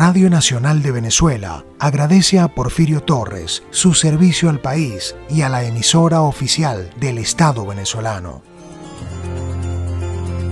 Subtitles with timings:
[0.00, 5.64] Radio Nacional de Venezuela agradece a Porfirio Torres su servicio al país y a la
[5.64, 8.40] emisora oficial del Estado venezolano.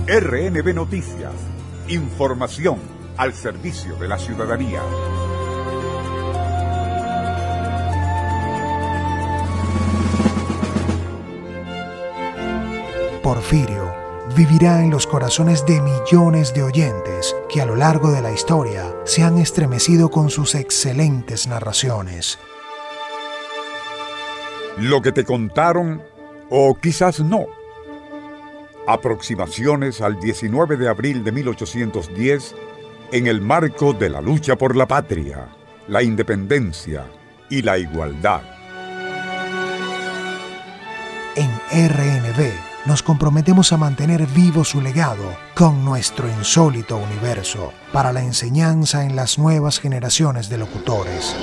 [0.05, 1.31] RNB Noticias.
[1.87, 2.77] Información
[3.15, 4.81] al servicio de la ciudadanía.
[13.23, 13.86] Porfirio
[14.35, 18.93] vivirá en los corazones de millones de oyentes que a lo largo de la historia
[19.05, 22.39] se han estremecido con sus excelentes narraciones.
[24.77, 26.03] Lo que te contaron,
[26.49, 27.45] o quizás no.
[28.85, 32.55] Aproximaciones al 19 de abril de 1810
[33.11, 35.47] en el marco de la lucha por la patria,
[35.87, 37.05] la independencia
[37.49, 38.41] y la igualdad.
[41.35, 48.21] En RNB nos comprometemos a mantener vivo su legado con nuestro insólito universo para la
[48.21, 51.35] enseñanza en las nuevas generaciones de locutores.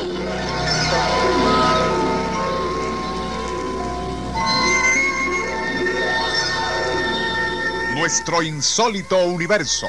[7.95, 9.87] Nuestro insólito universo.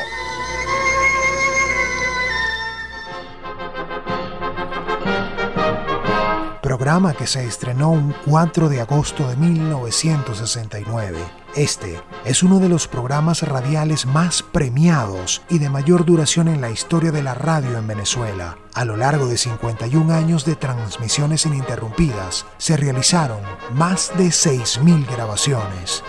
[6.85, 11.17] Programa que se estrenó un 4 de agosto de 1969.
[11.55, 16.69] Este es uno de los programas radiales más premiados y de mayor duración en la
[16.69, 18.59] historia de la radio en Venezuela.
[18.75, 23.39] A lo largo de 51 años de transmisiones ininterrumpidas, se realizaron
[23.73, 26.03] más de 6.000 grabaciones.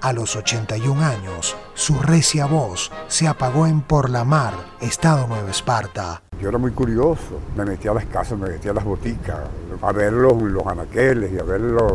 [0.00, 5.50] A los 81 años, su recia voz se apagó en Por la Mar, Estado Nueva
[5.50, 6.22] Esparta.
[6.40, 9.38] Yo era muy curioso, me metía a las casas, me metía a las boticas,
[9.82, 10.34] a ver los,
[10.66, 11.92] anaqueles y a ver los,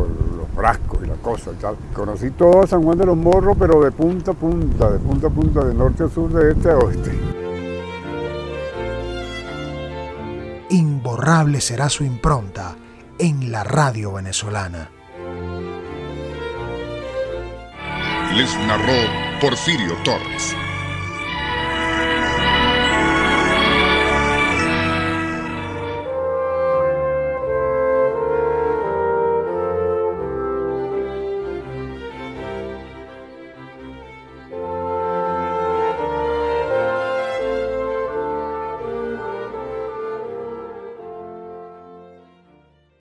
[0.54, 1.54] frascos y las cosas.
[1.92, 5.30] Conocí todo San Juan de los Morros, pero de punta a punta, de punta a
[5.30, 7.18] punta, de norte a sur, de este a oeste.
[10.70, 12.76] Imborrable será su impronta
[13.18, 14.90] en la radio venezolana.
[18.36, 20.59] les narró Porfirio Torres.